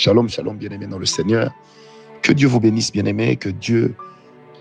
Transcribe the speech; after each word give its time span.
Shalom, 0.00 0.28
shalom, 0.28 0.56
bien-aimés 0.56 0.86
dans 0.86 1.00
le 1.00 1.06
Seigneur. 1.06 1.50
Que 2.22 2.30
Dieu 2.30 2.46
vous 2.46 2.60
bénisse, 2.60 2.92
bien-aimés, 2.92 3.34
que 3.34 3.48
Dieu, 3.48 3.96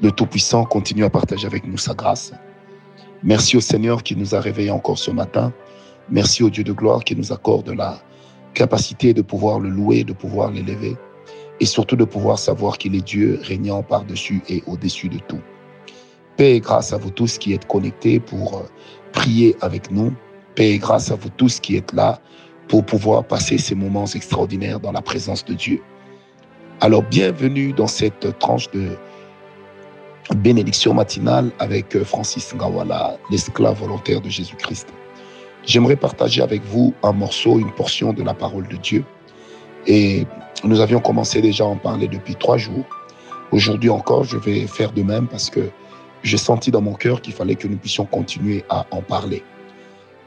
le 0.02 0.10
Tout-Puissant, 0.10 0.66
continue 0.66 1.04
à 1.04 1.12
partager 1.12 1.46
avec 1.46 1.64
nous 1.64 1.78
sa 1.78 1.94
grâce. 1.94 2.34
Merci 3.22 3.56
au 3.56 3.62
Seigneur 3.62 4.02
qui 4.02 4.16
nous 4.16 4.34
a 4.34 4.40
réveillés 4.40 4.72
encore 4.72 4.98
ce 4.98 5.12
matin. 5.12 5.54
Merci 6.10 6.42
au 6.42 6.50
Dieu 6.50 6.64
de 6.64 6.74
gloire 6.74 7.04
qui 7.04 7.16
nous 7.16 7.32
accorde 7.32 7.70
la 7.70 8.02
capacité 8.56 9.14
de 9.14 9.22
pouvoir 9.22 9.60
le 9.60 9.70
louer, 9.70 10.04
de 10.04 10.12
pouvoir 10.12 10.50
l'élever 10.50 10.98
et 11.60 11.68
surtout 11.68 11.98
de 11.98 12.06
pouvoir 12.06 12.40
savoir 12.40 12.80
qu'il 12.80 12.96
est 12.96 13.06
Dieu 13.06 13.40
régnant 13.44 13.84
par-dessus 13.84 14.42
et 14.50 14.64
au-dessus 14.66 15.08
de 15.08 15.20
tout. 15.20 15.42
Paix 16.36 16.56
et 16.56 16.60
grâce 16.60 16.94
à 16.94 16.98
vous 16.98 17.12
tous 17.12 17.38
qui 17.38 17.54
êtes 17.54 17.68
connectés 17.68 18.20
pour 18.20 18.64
prier 19.12 19.56
avec 19.62 19.92
nous. 19.92 20.16
Paix 20.56 20.72
et 20.72 20.80
grâce 20.80 21.12
à 21.12 21.16
vous 21.16 21.30
tous 21.30 21.60
qui 21.60 21.76
êtes 21.76 21.94
là 21.94 22.20
pour 22.68 22.86
pouvoir 22.86 23.24
passer 23.24 23.58
ces 23.58 23.76
moments 23.76 24.06
extraordinaires 24.06 24.80
dans 24.80 24.92
la 24.92 25.02
présence 25.02 25.46
de 25.46 25.54
Dieu. 25.54 25.82
Alors, 26.82 27.04
bienvenue 27.04 27.74
dans 27.74 27.88
cette 27.88 28.38
tranche 28.40 28.70
de 28.72 28.98
bénédiction 30.36 30.94
matinale 30.94 31.52
avec 31.60 31.96
euh, 31.96 32.04
Francis 32.04 32.54
Ngawala, 32.54 33.18
l'esclave 33.32 33.80
volontaire 33.80 34.22
de 34.22 34.30
Jésus-Christ. 34.30 34.88
J'aimerais 35.66 35.96
partager 35.96 36.42
avec 36.42 36.62
vous 36.64 36.94
un 37.04 37.14
morceau, 37.14 37.60
une 37.60 37.72
portion 37.72 38.14
de 38.14 38.24
la 38.24 38.34
parole 38.34 38.68
de 38.68 38.76
Dieu. 38.76 39.04
Et 39.86 40.26
nous 40.64 40.80
avions 40.82 41.00
commencé 41.00 41.42
déjà 41.42 41.64
à 41.64 41.68
en 41.68 41.78
parler 41.78 42.08
depuis 42.08 42.36
trois 42.36 42.58
jours. 42.58 42.86
Aujourd'hui 43.52 43.90
encore, 43.90 44.24
je 44.26 44.38
vais 44.38 44.68
faire 44.68 44.92
de 44.92 45.02
même 45.02 45.28
parce 45.28 45.50
que 45.50 45.70
j'ai 46.24 46.38
senti 46.38 46.72
dans 46.72 46.82
mon 46.82 46.94
cœur 46.94 47.22
qu'il 47.22 47.34
fallait 47.34 47.56
que 47.56 47.68
nous 47.68 47.78
puissions 47.78 48.06
continuer 48.06 48.66
à 48.70 48.86
en 48.92 49.02
parler. 49.02 49.44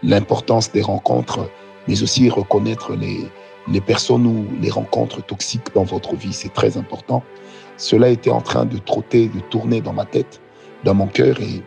L'importance 0.02 0.72
des 0.72 0.82
rencontres 0.82 1.50
mais 1.90 2.04
aussi 2.04 2.28
reconnaître 2.28 2.94
les, 2.94 3.26
les 3.66 3.80
personnes 3.80 4.24
ou 4.24 4.46
les 4.62 4.70
rencontres 4.70 5.26
toxiques 5.26 5.74
dans 5.74 5.82
votre 5.82 6.14
vie. 6.14 6.32
C'est 6.32 6.54
très 6.54 6.78
important. 6.78 7.24
Cela 7.78 8.10
était 8.10 8.30
en 8.30 8.40
train 8.40 8.64
de 8.64 8.78
trotter, 8.78 9.26
de 9.26 9.40
tourner 9.40 9.80
dans 9.80 9.92
ma 9.92 10.04
tête, 10.04 10.40
dans 10.84 10.94
mon 10.94 11.08
cœur, 11.08 11.40
et 11.40 11.64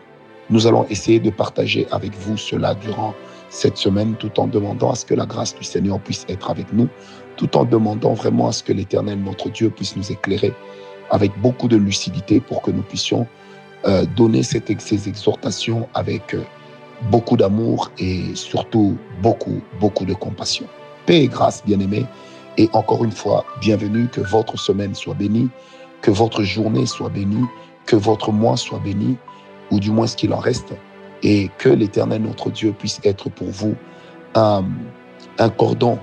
nous 0.48 0.66
allons 0.66 0.86
essayer 0.88 1.20
de 1.20 1.28
partager 1.28 1.86
avec 1.90 2.16
vous 2.16 2.38
cela 2.38 2.74
durant 2.74 3.12
cette 3.50 3.76
semaine, 3.76 4.14
tout 4.14 4.40
en 4.40 4.46
demandant 4.46 4.92
à 4.92 4.94
ce 4.94 5.04
que 5.04 5.14
la 5.14 5.26
grâce 5.26 5.54
du 5.54 5.64
Seigneur 5.64 6.00
puisse 6.00 6.24
être 6.30 6.50
avec 6.50 6.72
nous, 6.72 6.88
tout 7.36 7.54
en 7.58 7.64
demandant 7.64 8.14
vraiment 8.14 8.48
à 8.48 8.52
ce 8.52 8.62
que 8.62 8.72
l'Éternel, 8.72 9.20
notre 9.22 9.50
Dieu, 9.50 9.68
puisse 9.68 9.94
nous 9.94 10.10
éclairer 10.10 10.54
avec 11.10 11.38
beaucoup 11.42 11.68
de 11.68 11.76
lucidité 11.76 12.40
pour 12.40 12.62
que 12.62 12.70
nous 12.70 12.82
puissions 12.82 13.26
euh, 13.86 14.06
donner 14.16 14.42
cette, 14.42 14.80
ces 14.80 15.06
exhortations 15.06 15.86
avec... 15.92 16.32
Euh, 16.32 16.42
beaucoup 17.10 17.36
d'amour 17.36 17.90
et 17.98 18.34
surtout 18.34 18.96
beaucoup, 19.22 19.60
beaucoup 19.80 20.04
de 20.04 20.14
compassion. 20.14 20.66
Paix 21.06 21.22
et 21.24 21.28
grâce, 21.28 21.62
bien-aimés. 21.64 22.06
Et 22.56 22.68
encore 22.72 23.04
une 23.04 23.12
fois, 23.12 23.44
bienvenue, 23.60 24.08
que 24.08 24.20
votre 24.20 24.58
semaine 24.58 24.94
soit 24.94 25.14
bénie, 25.14 25.48
que 26.00 26.10
votre 26.10 26.42
journée 26.42 26.86
soit 26.86 27.08
bénie, 27.08 27.44
que 27.86 27.96
votre 27.96 28.32
mois 28.32 28.56
soit 28.56 28.78
béni, 28.78 29.16
ou 29.70 29.80
du 29.80 29.90
moins 29.90 30.06
ce 30.06 30.16
qu'il 30.16 30.32
en 30.32 30.38
reste, 30.38 30.74
et 31.22 31.50
que 31.58 31.68
l'Éternel, 31.68 32.22
notre 32.22 32.50
Dieu, 32.50 32.72
puisse 32.72 33.00
être 33.04 33.28
pour 33.28 33.48
vous 33.48 33.74
un, 34.34 34.64
cordon 35.56 35.98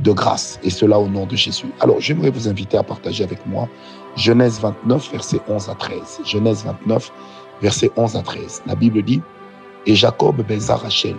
de 0.00 0.12
grâce, 0.12 0.58
et 0.62 0.70
cela 0.70 0.98
au 0.98 1.08
nom 1.08 1.26
de 1.26 1.36
Jésus. 1.36 1.66
Alors, 1.80 2.00
j'aimerais 2.00 2.30
vous 2.30 2.48
inviter 2.48 2.78
à 2.78 2.82
partager 2.82 3.22
avec 3.22 3.44
moi 3.46 3.68
Genèse 4.16 4.58
29, 4.60 5.12
verset 5.12 5.40
11 5.48 5.68
à 5.68 5.74
13. 5.74 6.20
Genèse 6.24 6.64
29, 6.64 7.12
verset 7.60 7.90
11 7.96 8.16
à 8.16 8.22
13. 8.22 8.62
La 8.66 8.74
Bible 8.74 9.02
dit, 9.02 9.20
et 9.86 9.94
Jacob 9.94 10.42
baisa 10.42 10.76
Rachel. 10.76 11.16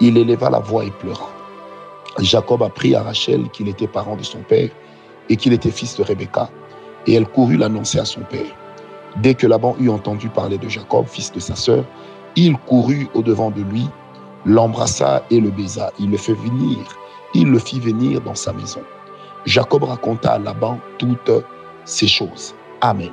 Il 0.00 0.18
éleva 0.18 0.50
la 0.50 0.58
voix 0.58 0.84
et 0.84 0.90
pleura. 0.90 1.28
Jacob 2.18 2.62
apprit 2.62 2.94
à 2.94 3.02
Rachel 3.02 3.48
qu'il 3.50 3.68
était 3.68 3.86
parent 3.86 4.16
de 4.16 4.22
son 4.22 4.38
père 4.38 4.70
et 5.28 5.36
qu'il 5.36 5.52
était 5.52 5.70
fils 5.70 5.96
de 5.96 6.02
Rebecca. 6.02 6.48
Et 7.06 7.14
elle 7.14 7.26
courut 7.26 7.56
l'annoncer 7.56 7.98
à 7.98 8.04
son 8.04 8.20
père. 8.22 8.54
Dès 9.16 9.34
que 9.34 9.46
Laban 9.46 9.76
eut 9.78 9.90
entendu 9.90 10.28
parler 10.28 10.58
de 10.58 10.68
Jacob, 10.68 11.06
fils 11.06 11.30
de 11.32 11.40
sa 11.40 11.54
sœur, 11.54 11.84
il 12.36 12.56
courut 12.56 13.08
au-devant 13.14 13.50
de 13.50 13.62
lui, 13.62 13.88
l'embrassa 14.44 15.24
et 15.30 15.40
le 15.40 15.50
baisa. 15.50 15.92
Il 16.00 16.10
le 16.10 16.16
fit 16.16 16.32
venir, 16.32 16.78
il 17.34 17.50
le 17.50 17.58
fit 17.58 17.78
venir 17.78 18.20
dans 18.20 18.34
sa 18.34 18.52
maison. 18.52 18.80
Jacob 19.46 19.84
raconta 19.84 20.32
à 20.32 20.38
Laban 20.38 20.78
toutes 20.98 21.30
ces 21.84 22.08
choses. 22.08 22.54
Amen. 22.80 23.12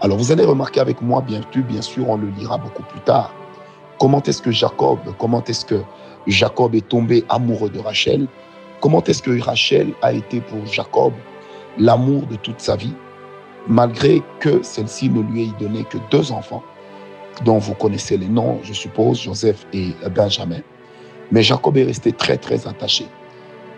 Alors 0.00 0.18
vous 0.18 0.32
allez 0.32 0.44
remarquer 0.44 0.80
avec 0.80 1.00
moi, 1.00 1.20
bien 1.20 1.40
bien 1.54 1.82
sûr, 1.82 2.08
on 2.08 2.16
le 2.16 2.28
lira 2.28 2.58
beaucoup 2.58 2.82
plus 2.82 3.00
tard, 3.00 3.32
Comment 3.98 4.22
est-ce 4.22 4.42
que 4.42 4.50
Jacob, 4.50 4.98
est 6.74 6.88
tombé 6.88 7.24
amoureux 7.28 7.70
de 7.70 7.78
Rachel? 7.78 8.26
Comment 8.80 9.02
est-ce 9.04 9.22
que 9.22 9.40
Rachel 9.40 9.92
a 10.02 10.12
été 10.12 10.40
pour 10.40 10.66
Jacob 10.66 11.12
l'amour 11.78 12.26
de 12.26 12.36
toute 12.36 12.60
sa 12.60 12.76
vie, 12.76 12.94
malgré 13.66 14.22
que 14.40 14.62
celle-ci 14.62 15.08
ne 15.08 15.22
lui 15.22 15.44
ait 15.44 15.52
donné 15.60 15.84
que 15.84 15.98
deux 16.10 16.32
enfants, 16.32 16.62
dont 17.44 17.58
vous 17.58 17.74
connaissez 17.74 18.16
les 18.16 18.28
noms, 18.28 18.58
je 18.62 18.72
suppose, 18.72 19.22
Joseph 19.22 19.66
et 19.72 19.88
Benjamin? 20.14 20.60
Mais 21.30 21.42
Jacob 21.42 21.76
est 21.76 21.84
resté 21.84 22.12
très, 22.12 22.36
très 22.36 22.66
attaché. 22.66 23.06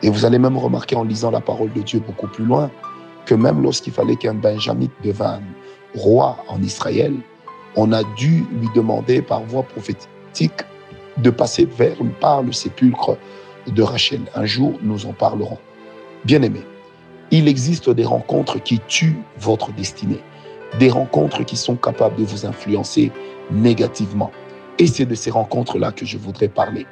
Et 0.02 0.10
vous 0.10 0.24
allez 0.24 0.38
même 0.38 0.58
remarquer 0.58 0.96
en 0.96 1.04
lisant 1.04 1.30
la 1.30 1.40
parole 1.40 1.72
de 1.72 1.82
Dieu 1.82 2.00
beaucoup 2.00 2.26
plus 2.26 2.44
loin, 2.44 2.70
que 3.24 3.34
même 3.34 3.62
lorsqu'il 3.62 3.92
fallait 3.92 4.16
qu'un 4.16 4.34
Benjamin 4.34 4.88
devienne 5.02 5.44
roi 5.94 6.36
en 6.48 6.62
Israël, 6.62 7.14
on 7.76 7.92
a 7.92 8.02
dû 8.16 8.44
lui 8.58 8.68
demander 8.74 9.22
par 9.22 9.42
voie 9.44 9.62
prophétique 9.62 10.64
de 11.18 11.30
passer 11.30 11.66
vers, 11.66 11.96
par 12.20 12.42
le 12.42 12.52
sépulcre 12.52 13.16
de 13.66 13.82
Rachel. 13.82 14.22
Un 14.34 14.46
jour, 14.46 14.74
nous 14.82 15.06
en 15.06 15.12
parlerons. 15.12 15.58
Bien-aimés, 16.24 16.64
il 17.30 17.48
existe 17.48 17.90
des 17.90 18.04
rencontres 18.04 18.62
qui 18.62 18.80
tuent 18.88 19.18
votre 19.38 19.72
destinée, 19.72 20.20
des 20.78 20.90
rencontres 20.90 21.44
qui 21.44 21.56
sont 21.56 21.76
capables 21.76 22.16
de 22.16 22.24
vous 22.24 22.46
influencer 22.46 23.12
négativement. 23.50 24.30
Et 24.78 24.86
c'est 24.86 25.06
de 25.06 25.14
ces 25.14 25.30
rencontres-là 25.30 25.92
que 25.92 26.04
je 26.04 26.18
voudrais 26.18 26.48
parler. 26.48 26.86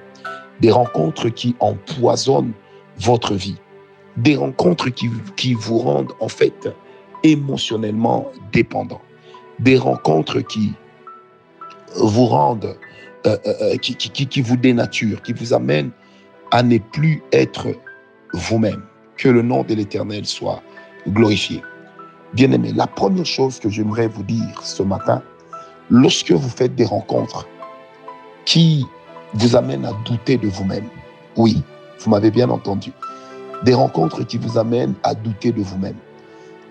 Des 0.60 0.70
rencontres 0.70 1.28
qui 1.28 1.54
empoisonnent 1.60 2.52
votre 2.98 3.34
vie. 3.34 3.56
Des 4.16 4.36
rencontres 4.36 4.90
qui, 4.90 5.10
qui 5.36 5.54
vous 5.54 5.78
rendent 5.78 6.12
en 6.20 6.28
fait 6.28 6.68
émotionnellement 7.22 8.28
dépendant 8.52 9.00
des 9.58 9.78
rencontres 9.78 10.40
qui 10.40 10.72
vous 11.96 12.26
rendent, 12.26 12.76
euh, 13.26 13.36
euh, 13.46 13.54
euh, 13.62 13.76
qui, 13.76 14.42
vous 14.42 14.56
dénaturent, 14.56 15.22
qui 15.22 15.32
vous 15.32 15.52
amènent 15.52 15.90
à 16.50 16.62
ne 16.62 16.78
plus 16.78 17.22
être 17.32 17.68
vous-même. 18.32 18.82
Que 19.16 19.28
le 19.28 19.42
nom 19.42 19.62
de 19.62 19.74
l'Éternel 19.74 20.26
soit 20.26 20.60
glorifié. 21.08 21.62
Bien-aimés, 22.34 22.72
la 22.72 22.86
première 22.86 23.26
chose 23.26 23.60
que 23.60 23.68
j'aimerais 23.68 24.08
vous 24.08 24.24
dire 24.24 24.60
ce 24.62 24.82
matin, 24.82 25.22
lorsque 25.88 26.32
vous 26.32 26.48
faites 26.48 26.74
des 26.74 26.84
rencontres 26.84 27.46
qui 28.44 28.84
vous 29.34 29.54
amènent 29.56 29.84
à 29.84 29.92
douter 30.04 30.36
de 30.36 30.48
vous-même, 30.48 30.88
oui, 31.36 31.62
vous 32.00 32.10
m'avez 32.10 32.30
bien 32.30 32.50
entendu, 32.50 32.92
des 33.62 33.74
rencontres 33.74 34.24
qui 34.24 34.36
vous 34.36 34.58
amènent 34.58 34.94
à 35.04 35.14
douter 35.14 35.52
de 35.52 35.62
vous-même. 35.62 35.96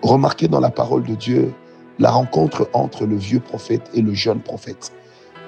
Remarquez 0.02 0.48
dans 0.48 0.60
la 0.60 0.70
parole 0.70 1.04
de 1.04 1.14
Dieu 1.14 1.52
la 1.98 2.10
rencontre 2.10 2.68
entre 2.72 3.06
le 3.06 3.16
vieux 3.16 3.40
prophète 3.40 3.90
et 3.94 4.02
le 4.02 4.14
jeune 4.14 4.40
prophète 4.40 4.92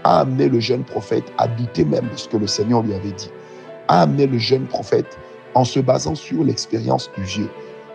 a 0.05 0.21
amené 0.21 0.49
le 0.49 0.61
jeune 0.61 0.84
prophète 0.84 1.25
à 1.39 1.49
douter 1.49 1.84
même 1.84 2.09
de 2.09 2.17
ce 2.17 2.29
que 2.29 2.37
le 2.37 2.47
Seigneur 2.47 2.83
lui 2.83 2.95
avait 2.95 3.12
dit, 3.12 3.31
a 3.89 4.03
amené 4.03 4.27
le 4.27 4.39
jeune 4.39 4.67
prophète, 4.67 5.19
en 5.55 5.65
se 5.65 5.81
basant 5.81 6.15
sur 6.15 6.45
l'expérience 6.45 7.11
du 7.17 7.25
vieux, 7.25 7.51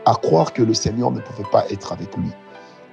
à 0.05 0.15
croire 0.15 0.51
que 0.51 0.63
le 0.63 0.73
Seigneur 0.73 1.11
ne 1.11 1.21
pouvait 1.21 1.47
pas 1.51 1.65
être 1.69 1.93
avec 1.93 2.15
lui. 2.17 2.31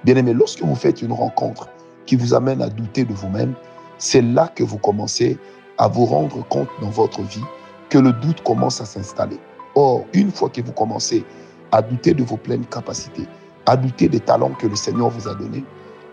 Bien 0.05 0.15
aimé, 0.15 0.33
lorsque 0.33 0.61
vous 0.61 0.75
faites 0.75 1.01
une 1.01 1.11
rencontre 1.11 1.67
qui 2.05 2.15
vous 2.15 2.33
amène 2.33 2.61
à 2.61 2.69
douter 2.69 3.03
de 3.03 3.13
vous-même, 3.13 3.55
c'est 3.97 4.21
là 4.21 4.47
que 4.47 4.63
vous 4.63 4.77
commencez 4.77 5.37
à 5.77 5.87
vous 5.87 6.05
rendre 6.05 6.47
compte 6.47 6.69
dans 6.81 6.89
votre 6.89 7.21
vie 7.23 7.43
que 7.89 7.97
le 7.97 8.13
doute 8.13 8.41
commence 8.43 8.79
à 8.79 8.85
s'installer. 8.85 9.39
Or, 9.75 10.05
une 10.13 10.31
fois 10.31 10.49
que 10.49 10.61
vous 10.61 10.71
commencez 10.71 11.25
à 11.71 11.81
douter 11.81 12.13
de 12.13 12.23
vos 12.23 12.37
pleines 12.37 12.65
capacités, 12.65 13.27
à 13.65 13.77
douter 13.77 14.09
des 14.09 14.19
talents 14.19 14.51
que 14.51 14.67
le 14.67 14.75
Seigneur 14.75 15.09
vous 15.09 15.27
a 15.27 15.35
donnés, 15.35 15.63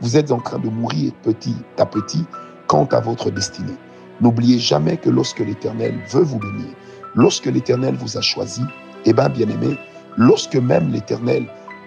vous 0.00 0.16
êtes 0.16 0.30
en 0.30 0.40
train 0.40 0.58
de 0.58 0.68
mourir 0.68 1.12
petit 1.22 1.56
à 1.78 1.86
petit 1.86 2.24
quant 2.66 2.86
à 2.86 3.00
votre 3.00 3.30
destinée. 3.30 3.76
N'oubliez 4.20 4.58
jamais 4.58 4.96
que 4.96 5.10
lorsque 5.10 5.40
l'Éternel 5.40 5.98
veut 6.10 6.22
vous 6.22 6.38
bénir, 6.38 6.68
lorsque 7.14 7.46
l'Éternel 7.46 7.94
vous 7.94 8.16
a 8.16 8.20
choisi, 8.20 8.62
eh 9.04 9.12
bien, 9.12 9.28
bien 9.28 9.48
aimé, 9.48 9.78
lorsque 10.16 10.56
même 10.56 10.90
l'Éternel 10.90 11.46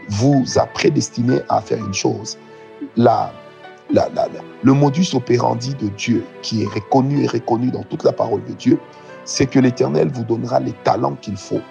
vous 0.09 0.43
a 0.57 0.65
prédestiné 0.65 1.39
à 1.49 1.61
faire 1.61 1.79
une 1.79 1.93
chose, 1.93 2.37
la, 2.95 3.31
la, 3.91 4.09
la, 4.15 4.27
le 4.63 4.73
modus 4.73 5.13
operandi 5.13 5.75
de 5.75 5.89
Dieu, 5.89 6.23
qui 6.41 6.63
est 6.63 6.67
reconnu 6.67 7.23
et 7.23 7.27
reconnu 7.27 7.71
dans 7.71 7.83
toute 7.83 8.03
la 8.03 8.11
parole 8.11 8.43
de 8.45 8.53
Dieu, 8.53 8.79
c'est 9.25 9.45
que 9.45 9.59
l'Éternel 9.59 10.09
vous 10.11 10.23
donnera 10.23 10.59
les 10.59 10.73
talents 10.83 11.15
qu'il 11.21 11.37
faut 11.37 11.61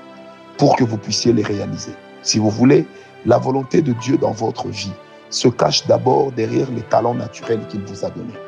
pour 0.57 0.77
que 0.77 0.85
vous 0.85 0.99
puissiez 0.99 1.33
les 1.33 1.43
réaliser. 1.43 1.93
Si 2.23 2.39
vous 2.39 2.51
voulez, 2.51 2.87
la 3.27 3.39
volonté 3.39 3.83
de 3.83 3.93
Dieu 3.93 4.17
dans 4.17 4.33
votre 4.33 4.69
vie 4.69 4.93
se 5.31 5.49
cache 5.49 5.87
d'abord 5.87 6.33
derrière 6.33 6.71
les 6.71 6.83
talents 6.83 7.15
naturels 7.15 7.67
qu'il 7.69 7.85
vous 7.85 8.05
a 8.05 8.11
donnés. 8.11 8.39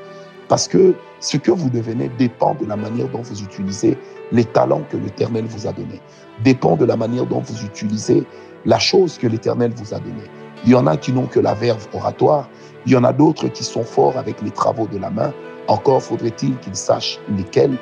Parce 0.48 0.66
que 0.66 0.94
ce 1.20 1.36
que 1.36 1.50
vous 1.50 1.70
devenez 1.70 2.10
dépend 2.18 2.54
de 2.54 2.66
la 2.66 2.76
manière 2.76 3.08
dont 3.08 3.22
vous 3.22 3.42
utilisez 3.42 3.96
les 4.32 4.44
talents 4.44 4.82
que 4.90 4.96
l'Éternel 4.96 5.44
vous 5.44 5.66
a 5.66 5.72
donnés, 5.72 6.00
dépend 6.42 6.76
de 6.76 6.84
la 6.84 6.96
manière 6.96 7.26
dont 7.26 7.40
vous 7.40 7.64
utilisez 7.64 8.24
la 8.64 8.78
chose 8.78 9.18
que 9.18 9.26
l'Éternel 9.26 9.72
vous 9.76 9.94
a 9.94 9.98
donnée. 9.98 10.30
Il 10.64 10.72
y 10.72 10.74
en 10.74 10.86
a 10.86 10.96
qui 10.96 11.12
n'ont 11.12 11.26
que 11.26 11.40
la 11.40 11.54
verve 11.54 11.86
oratoire, 11.92 12.48
il 12.86 12.92
y 12.92 12.96
en 12.96 13.04
a 13.04 13.12
d'autres 13.12 13.48
qui 13.48 13.64
sont 13.64 13.84
forts 13.84 14.16
avec 14.18 14.40
les 14.42 14.50
travaux 14.50 14.86
de 14.86 14.98
la 14.98 15.10
main, 15.10 15.32
encore 15.68 16.02
faudrait-il 16.02 16.56
qu'ils 16.58 16.76
sachent 16.76 17.18
lesquels. 17.36 17.76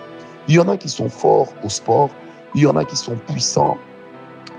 Il 0.47 0.55
y 0.55 0.59
en 0.59 0.69
a 0.69 0.77
qui 0.77 0.89
sont 0.89 1.09
forts 1.09 1.49
au 1.65 1.69
sport, 1.69 2.11
il 2.55 2.63
y 2.63 2.67
en 2.67 2.77
a 2.77 2.85
qui 2.85 2.97
sont 2.97 3.17
puissants 3.29 3.79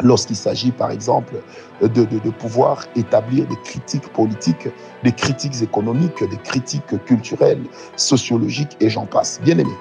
lorsqu'il 0.01 0.35
s'agit, 0.35 0.71
par 0.71 0.91
exemple, 0.91 1.41
de, 1.81 2.29
pouvoir 2.31 2.85
établir 2.95 3.47
des 3.47 3.57
critiques 3.63 4.07
politiques, 4.13 4.67
des 5.03 5.11
critiques 5.11 5.61
économiques, 5.61 6.23
des 6.29 6.37
critiques 6.37 7.03
culturelles, 7.05 7.63
sociologiques, 7.95 8.77
et 8.79 8.89
j'en 8.89 9.05
passe. 9.05 9.39
Bien 9.43 9.57
aimé, 9.57 9.71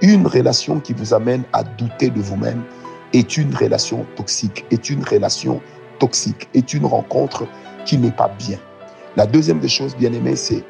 une 0.00 0.26
relation 0.26 0.80
qui 0.80 0.92
vous 0.92 1.14
amène 1.14 1.44
à 1.52 1.62
douter 1.62 2.10
de 2.10 2.20
vous-même 2.20 2.62
est 3.12 3.36
une 3.36 3.54
relation 3.54 4.06
toxique, 4.16 4.64
est 4.70 4.90
une 4.90 5.04
relation 5.04 5.60
toxique, 5.98 6.48
est 6.54 6.74
une 6.74 6.86
rencontre 6.86 7.46
qui 7.84 7.98
n'est 7.98 8.12
pas 8.12 8.28
bien. 8.38 8.58
La 9.16 9.26
deuxième 9.26 9.60
des 9.60 9.68
choses, 9.68 9.94
bien 9.96 10.12
aimé, 10.12 10.36
c'est 10.36 10.64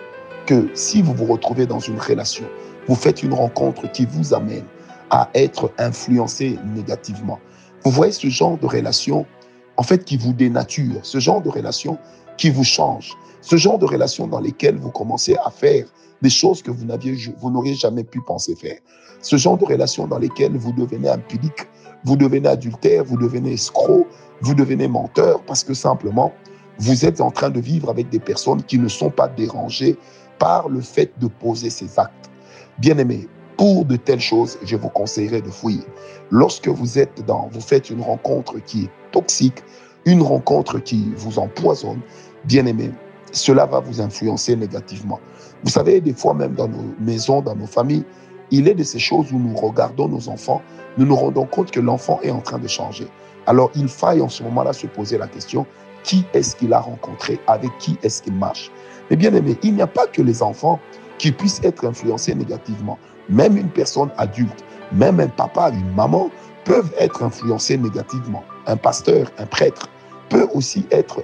que 0.47 0.69
si 0.75 1.01
vous 1.03 1.15
vous 1.15 1.27
retrouvez 1.27 1.67
dans 1.67 1.79
une 1.79 1.99
relation, 1.99 2.45
vous 2.89 2.97
faites 2.97 3.23
une 3.23 3.33
rencontre 3.33 3.91
qui 3.93 4.07
vous 4.07 4.35
amène 4.35 4.65
à 5.11 5.29
être 5.35 5.71
influencé 5.79 6.59
négativement, 6.75 7.39
vous 7.85 7.91
voyez 7.91 8.13
ce 8.13 8.29
genre 8.29 8.59
de 8.59 8.67
relation, 8.67 9.27
en 9.77 9.83
fait, 9.83 10.05
qui 10.05 10.17
vous 10.17 10.33
dénature, 10.33 11.01
ce 11.03 11.19
genre 11.19 11.43
de 11.43 11.49
relation 11.49 11.99
qui 12.37 12.51
vous 12.51 12.65
change, 12.65 13.13
ce 13.41 13.57
genre 13.57 13.79
de 13.79 13.87
relation 13.87 14.27
dans 14.27 14.41
lesquelles 14.41 14.77
vous 14.77 14.91
commencez 14.91 15.37
à 15.45 15.51
faire 15.51 15.87
des 16.23 16.31
choses 16.31 16.63
que 16.63 16.71
vous 16.71 16.85
n'aviez, 16.85 17.17
vous 17.39 17.51
n'auriez 17.51 17.75
jamais 17.75 18.05
pu 18.05 18.21
penser 18.21 18.55
faire. 18.55 18.79
Ce 19.21 19.37
genre 19.37 19.59
de 19.59 19.65
relation 19.65 20.07
dans 20.07 20.19
lesquelles 20.19 20.57
vous 20.57 20.73
devenez 20.73 21.09
impudique, 21.09 21.69
vous 22.05 22.17
devenez 22.17 22.49
adultère, 22.49 23.05
vous 23.05 23.17
devenez 23.17 23.53
escroc, 23.53 24.07
vous 24.41 24.55
devenez 24.55 24.89
menteur 24.89 25.43
parce 25.43 25.65
que 25.65 25.75
simplement, 25.75 26.33
vous 26.79 27.05
êtes 27.05 27.21
en 27.21 27.31
train 27.31 27.51
de 27.51 27.61
vivre 27.61 27.91
avec 27.91 28.09
des 28.09 28.21
personnes 28.21 28.63
qui 28.63 28.79
ne 28.79 28.89
sont 28.89 29.11
pas 29.11 29.29
dérangées 29.29 29.97
par 30.39 30.69
le 30.69 30.81
fait 30.81 31.13
de 31.21 31.27
poser 31.27 31.71
ces 31.71 31.99
actes. 31.99 32.31
Bien 32.79 32.99
aimé, 32.99 33.29
pour 33.63 33.85
de 33.85 33.95
telles 33.95 34.19
choses, 34.19 34.59
je 34.65 34.75
vous 34.75 34.89
conseillerais 34.89 35.41
de 35.41 35.49
fouiller. 35.49 35.85
Lorsque 36.33 36.67
vous 36.67 36.99
êtes 36.99 37.25
dans, 37.25 37.49
vous 37.53 37.61
faites 37.61 37.91
une 37.91 38.01
rencontre 38.01 38.59
qui 38.59 38.87
est 38.87 38.91
toxique, 39.13 39.63
une 40.05 40.21
rencontre 40.21 40.81
qui 40.81 41.13
vous 41.17 41.39
empoisonne, 41.39 42.01
bien 42.45 42.67
aimé, 42.67 42.91
cela 43.31 43.65
va 43.67 43.79
vous 43.79 44.01
influencer 44.01 44.57
négativement. 44.57 45.21
Vous 45.63 45.71
savez, 45.71 46.01
des 46.01 46.13
fois 46.13 46.35
même 46.35 46.55
dans 46.55 46.67
nos 46.67 46.93
maisons, 46.99 47.41
dans 47.41 47.55
nos 47.55 47.69
familles, 47.69 48.03
il 48.51 48.67
est 48.67 48.75
de 48.75 48.83
ces 48.83 48.99
choses 48.99 49.33
où 49.33 49.39
nous 49.39 49.55
regardons 49.55 50.09
nos 50.09 50.29
enfants, 50.29 50.61
nous 50.99 51.07
nous 51.07 51.15
rendons 51.15 51.47
compte 51.47 51.71
que 51.71 51.79
l'enfant 51.79 52.19
est 52.25 52.33
en 52.33 52.41
train 52.41 52.59
de 52.59 52.67
changer. 52.67 53.07
Alors 53.47 53.71
il 53.77 53.87
faille 53.87 54.23
en 54.23 54.29
ce 54.29 54.43
moment-là 54.43 54.73
se 54.73 54.89
poser 54.89 55.19
la 55.19 55.29
question, 55.29 55.67
qui 56.03 56.25
est-ce 56.35 56.57
qu'il 56.57 56.73
a 56.73 56.81
rencontré, 56.81 57.39
avec 57.47 57.71
qui 57.79 57.97
est-ce 58.03 58.23
qu'il 58.23 58.35
marche? 58.35 58.73
Mais 59.09 59.15
bien 59.15 59.33
aimé, 59.33 59.57
il 59.63 59.77
n'y 59.77 59.83
a 59.83 59.87
pas 59.87 60.09
que 60.09 60.21
les 60.21 60.43
enfants 60.43 60.81
qui 61.19 61.31
puissent 61.31 61.61
être 61.63 61.87
influencés 61.87 62.35
négativement. 62.35 62.99
Même 63.29 63.57
une 63.57 63.69
personne 63.69 64.11
adulte, 64.19 64.65
même 64.93 65.21
un 65.21 65.29
papa, 65.29 65.71
une 65.71 65.95
maman 65.95 66.31
peuvent 66.65 66.93
être 66.99 67.23
influencés 67.23 67.77
négativement. 67.77 68.45
Un 68.67 68.77
pasteur, 68.77 69.31
un 69.39 69.47
prêtre 69.47 69.89
peut 70.29 70.49
aussi 70.55 70.87
être 70.91 71.23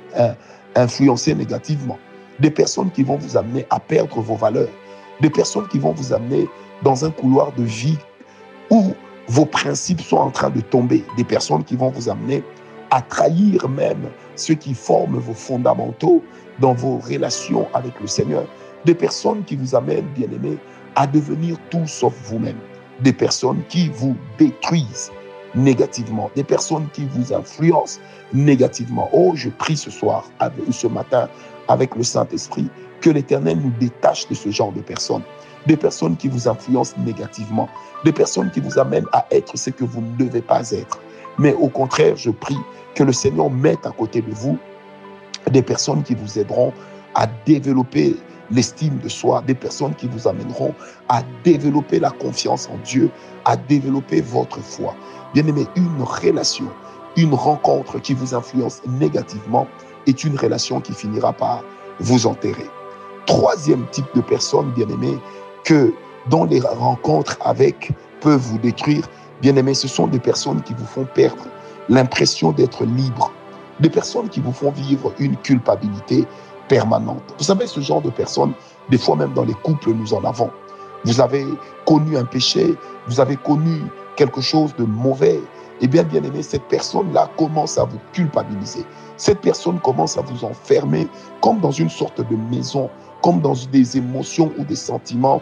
influencé 0.74 1.34
négativement. 1.34 1.98
Des 2.40 2.50
personnes 2.50 2.90
qui 2.90 3.02
vont 3.02 3.16
vous 3.16 3.36
amener 3.36 3.66
à 3.70 3.80
perdre 3.80 4.20
vos 4.20 4.36
valeurs. 4.36 4.68
Des 5.20 5.30
personnes 5.30 5.66
qui 5.68 5.78
vont 5.78 5.92
vous 5.92 6.12
amener 6.12 6.48
dans 6.82 7.04
un 7.04 7.10
couloir 7.10 7.52
de 7.52 7.64
vie 7.64 7.98
où 8.70 8.92
vos 9.26 9.46
principes 9.46 10.00
sont 10.00 10.18
en 10.18 10.30
train 10.30 10.50
de 10.50 10.60
tomber. 10.60 11.04
Des 11.16 11.24
personnes 11.24 11.64
qui 11.64 11.76
vont 11.76 11.90
vous 11.90 12.08
amener 12.08 12.42
à 12.90 13.02
trahir 13.02 13.68
même 13.68 14.08
ce 14.36 14.52
qui 14.52 14.74
forment 14.74 15.18
vos 15.18 15.34
fondamentaux 15.34 16.22
dans 16.60 16.72
vos 16.72 16.98
relations 16.98 17.66
avec 17.74 18.00
le 18.00 18.06
Seigneur. 18.06 18.44
Des 18.84 18.94
personnes 18.94 19.42
qui 19.44 19.56
vous 19.56 19.74
amènent, 19.74 20.06
bien 20.14 20.28
aimés, 20.30 20.58
à 20.98 21.06
devenir 21.06 21.56
tout 21.70 21.86
sauf 21.86 22.12
vous-même. 22.24 22.58
Des 23.00 23.12
personnes 23.12 23.62
qui 23.68 23.88
vous 23.88 24.16
détruisent 24.36 25.12
négativement, 25.54 26.28
des 26.34 26.42
personnes 26.42 26.88
qui 26.92 27.06
vous 27.06 27.32
influencent 27.32 28.00
négativement. 28.32 29.08
Oh, 29.12 29.30
je 29.36 29.48
prie 29.48 29.76
ce 29.76 29.92
soir, 29.92 30.24
ce 30.72 30.88
matin, 30.88 31.28
avec 31.68 31.94
le 31.94 32.02
Saint-Esprit, 32.02 32.68
que 33.00 33.10
l'Éternel 33.10 33.60
nous 33.60 33.72
détache 33.78 34.26
de 34.26 34.34
ce 34.34 34.50
genre 34.50 34.72
de 34.72 34.80
personnes. 34.80 35.22
Des 35.68 35.76
personnes 35.76 36.16
qui 36.16 36.26
vous 36.26 36.48
influencent 36.48 36.96
négativement, 36.98 37.68
des 38.04 38.12
personnes 38.12 38.50
qui 38.50 38.60
vous 38.60 38.76
amènent 38.76 39.06
à 39.12 39.24
être 39.30 39.56
ce 39.56 39.70
que 39.70 39.84
vous 39.84 40.00
ne 40.00 40.16
devez 40.16 40.42
pas 40.42 40.68
être. 40.72 40.98
Mais 41.38 41.54
au 41.54 41.68
contraire, 41.68 42.16
je 42.16 42.30
prie 42.30 42.58
que 42.96 43.04
le 43.04 43.12
Seigneur 43.12 43.50
mette 43.50 43.86
à 43.86 43.90
côté 43.90 44.20
de 44.20 44.32
vous 44.32 44.58
des 45.48 45.62
personnes 45.62 46.02
qui 46.02 46.16
vous 46.16 46.40
aideront 46.40 46.72
à 47.14 47.28
développer 47.46 48.16
l'estime 48.50 48.98
de 48.98 49.08
soi, 49.08 49.42
des 49.46 49.54
personnes 49.54 49.94
qui 49.94 50.08
vous 50.08 50.26
amèneront 50.26 50.74
à 51.08 51.22
développer 51.44 51.98
la 52.00 52.10
confiance 52.10 52.68
en 52.72 52.78
Dieu, 52.84 53.10
à 53.44 53.56
développer 53.56 54.20
votre 54.20 54.60
foi. 54.60 54.94
Bien 55.34 55.46
aimé, 55.46 55.66
une 55.76 56.02
relation, 56.02 56.66
une 57.16 57.34
rencontre 57.34 57.98
qui 57.98 58.14
vous 58.14 58.34
influence 58.34 58.80
négativement 58.86 59.66
est 60.06 60.24
une 60.24 60.36
relation 60.36 60.80
qui 60.80 60.92
finira 60.92 61.32
par 61.32 61.62
vous 62.00 62.26
enterrer. 62.26 62.66
Troisième 63.26 63.86
type 63.90 64.06
de 64.14 64.20
personnes, 64.20 64.70
bien 64.72 64.88
aimé, 64.88 65.18
que 65.64 65.92
dont 66.30 66.44
les 66.44 66.60
rencontres 66.60 67.36
avec 67.40 67.92
peuvent 68.20 68.40
vous 68.40 68.58
détruire, 68.58 69.08
bien 69.42 69.56
aimé, 69.56 69.74
ce 69.74 69.88
sont 69.88 70.06
des 70.06 70.18
personnes 70.18 70.62
qui 70.62 70.74
vous 70.74 70.86
font 70.86 71.06
perdre 71.14 71.44
l'impression 71.88 72.52
d'être 72.52 72.84
libre, 72.84 73.32
des 73.80 73.90
personnes 73.90 74.28
qui 74.28 74.40
vous 74.40 74.52
font 74.52 74.70
vivre 74.70 75.12
une 75.18 75.36
culpabilité, 75.36 76.26
permanente. 76.68 77.22
Vous 77.38 77.44
savez, 77.44 77.66
ce 77.66 77.80
genre 77.80 78.02
de 78.02 78.10
personnes, 78.10 78.52
des 78.90 78.98
fois 78.98 79.16
même 79.16 79.32
dans 79.32 79.44
les 79.44 79.54
couples, 79.54 79.90
nous 79.92 80.14
en 80.14 80.24
avons. 80.24 80.50
Vous 81.04 81.20
avez 81.20 81.44
connu 81.86 82.16
un 82.16 82.24
péché, 82.24 82.74
vous 83.06 83.20
avez 83.20 83.36
connu 83.36 83.82
quelque 84.16 84.40
chose 84.40 84.74
de 84.76 84.84
mauvais. 84.84 85.40
Et 85.80 85.86
bien, 85.86 86.02
bien 86.02 86.22
aimé, 86.22 86.42
cette 86.42 86.64
personne-là 86.64 87.30
commence 87.36 87.78
à 87.78 87.84
vous 87.84 87.98
culpabiliser. 88.12 88.84
Cette 89.16 89.40
personne 89.40 89.78
commence 89.80 90.18
à 90.18 90.22
vous 90.22 90.44
enfermer 90.44 91.06
comme 91.40 91.60
dans 91.60 91.70
une 91.70 91.88
sorte 91.88 92.20
de 92.20 92.36
maison, 92.50 92.90
comme 93.22 93.40
dans 93.40 93.54
des 93.70 93.96
émotions 93.96 94.52
ou 94.58 94.64
des 94.64 94.76
sentiments 94.76 95.40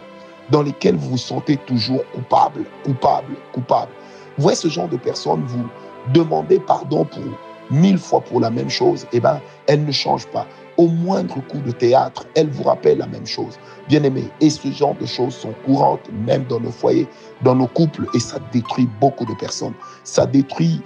dans 0.51 0.61
lesquels 0.61 0.95
vous 0.95 1.11
vous 1.11 1.17
sentez 1.17 1.57
toujours 1.57 2.03
coupable, 2.13 2.65
coupable, 2.83 3.35
coupable. 3.53 3.91
Vous 4.37 4.43
voyez 4.43 4.55
ce 4.55 4.67
genre 4.67 4.87
de 4.87 4.97
personne, 4.97 5.43
vous 5.45 5.65
demandez 6.13 6.59
pardon 6.59 7.03
pour 7.05 7.23
mille 7.71 7.97
fois 7.97 8.21
pour 8.21 8.39
la 8.39 8.49
même 8.49 8.69
chose, 8.69 9.05
eh 9.13 9.19
bien, 9.19 9.41
elle 9.67 9.85
ne 9.85 9.91
change 9.91 10.27
pas 10.27 10.47
au 10.77 10.87
moindre 10.87 11.35
coup 11.47 11.57
de 11.57 11.71
théâtre, 11.71 12.27
elle 12.35 12.49
vous 12.49 12.63
rappelle 12.63 12.99
la 12.99 13.07
même 13.07 13.25
chose. 13.25 13.57
Bien 13.89 14.03
aimé, 14.03 14.25
et 14.41 14.49
ce 14.49 14.71
genre 14.71 14.95
de 14.95 15.05
choses 15.05 15.33
sont 15.33 15.53
courantes 15.65 16.07
même 16.25 16.43
dans 16.45 16.59
nos 16.59 16.71
foyers, 16.71 17.07
dans 17.41 17.55
nos 17.55 17.67
couples, 17.67 18.05
et 18.13 18.19
ça 18.19 18.37
détruit 18.51 18.87
beaucoup 19.01 19.25
de 19.25 19.33
personnes. 19.33 19.73
Ça 20.03 20.25
détruit 20.25 20.81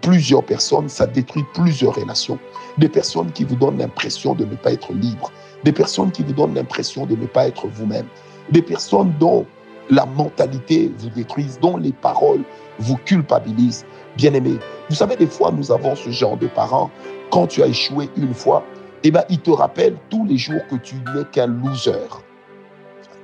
plusieurs 0.00 0.44
personnes, 0.44 0.88
ça 0.88 1.06
détruit 1.06 1.44
plusieurs 1.54 1.94
relations. 1.94 2.38
Des 2.78 2.88
personnes 2.88 3.32
qui 3.32 3.44
vous 3.44 3.56
donnent 3.56 3.78
l'impression 3.78 4.34
de 4.34 4.44
ne 4.44 4.54
pas 4.54 4.72
être 4.72 4.92
libre, 4.92 5.32
des 5.64 5.72
personnes 5.72 6.12
qui 6.12 6.22
vous 6.22 6.32
donnent 6.32 6.54
l'impression 6.54 7.04
de 7.06 7.16
ne 7.16 7.26
pas 7.26 7.48
être 7.48 7.66
vous-même, 7.66 8.06
des 8.50 8.62
personnes 8.62 9.12
dont 9.18 9.44
la 9.92 10.06
mentalité 10.06 10.90
vous 10.98 11.10
détruise, 11.10 11.58
dont 11.60 11.76
les 11.76 11.92
paroles 11.92 12.42
vous 12.78 12.96
culpabilisent. 12.96 13.84
Bien 14.16 14.32
aimé, 14.32 14.58
vous 14.88 14.96
savez, 14.96 15.16
des 15.16 15.26
fois, 15.26 15.52
nous 15.52 15.70
avons 15.70 15.94
ce 15.94 16.08
genre 16.10 16.38
de 16.38 16.46
parents. 16.46 16.90
Quand 17.30 17.46
tu 17.46 17.62
as 17.62 17.66
échoué 17.66 18.08
une 18.16 18.32
fois, 18.32 18.64
eh 19.04 19.10
bien, 19.10 19.22
il 19.28 19.38
te 19.40 19.50
rappelle 19.50 19.96
tous 20.08 20.24
les 20.24 20.38
jours 20.38 20.62
que 20.70 20.76
tu 20.76 20.94
n'es 21.14 21.24
qu'un 21.30 21.46
loser. 21.46 22.08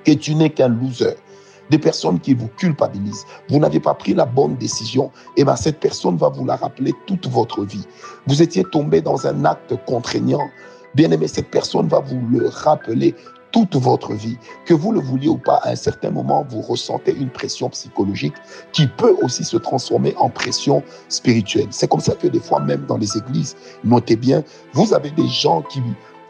Que 0.04 0.12
tu 0.12 0.34
n'es 0.34 0.50
qu'un 0.50 0.68
loser. 0.68 1.14
Des 1.70 1.78
personnes 1.78 2.20
qui 2.20 2.34
vous 2.34 2.48
culpabilisent. 2.58 3.24
Vous 3.48 3.58
n'avez 3.58 3.80
pas 3.80 3.94
pris 3.94 4.12
la 4.12 4.26
bonne 4.26 4.56
décision. 4.56 5.10
Eh 5.38 5.44
bien, 5.44 5.56
cette 5.56 5.80
personne 5.80 6.18
va 6.18 6.28
vous 6.28 6.44
la 6.44 6.56
rappeler 6.56 6.92
toute 7.06 7.28
votre 7.28 7.64
vie. 7.64 7.86
Vous 8.26 8.42
étiez 8.42 8.64
tombé 8.64 9.00
dans 9.00 9.26
un 9.26 9.44
acte 9.46 9.74
contraignant. 9.86 10.50
Bien 10.94 11.10
aimé, 11.10 11.28
cette 11.28 11.50
personne 11.50 11.88
va 11.88 12.00
vous 12.00 12.20
le 12.30 12.48
rappeler 12.48 13.14
toute 13.50 13.76
votre 13.76 14.12
vie, 14.14 14.36
que 14.66 14.74
vous 14.74 14.92
le 14.92 15.00
vouliez 15.00 15.28
ou 15.28 15.38
pas, 15.38 15.56
à 15.62 15.70
un 15.70 15.76
certain 15.76 16.10
moment, 16.10 16.46
vous 16.48 16.60
ressentez 16.60 17.14
une 17.14 17.30
pression 17.30 17.68
psychologique 17.70 18.34
qui 18.72 18.86
peut 18.86 19.16
aussi 19.22 19.44
se 19.44 19.56
transformer 19.56 20.14
en 20.16 20.28
pression 20.28 20.82
spirituelle. 21.08 21.68
C'est 21.70 21.88
comme 21.88 22.00
ça 22.00 22.14
que 22.14 22.28
des 22.28 22.40
fois, 22.40 22.60
même 22.60 22.84
dans 22.86 22.98
les 22.98 23.16
églises, 23.16 23.56
notez 23.84 24.16
bien, 24.16 24.42
vous 24.72 24.92
avez 24.94 25.10
des 25.10 25.28
gens 25.28 25.62
qui 25.62 25.80